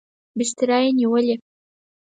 بستره 0.37 0.77
یې 0.83 0.91
نیولې. 0.97 1.35